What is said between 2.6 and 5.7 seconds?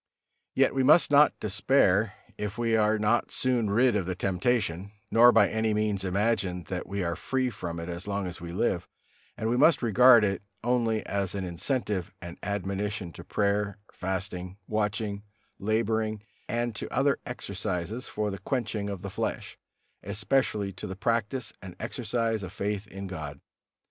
are not soon rid of the temptation, nor by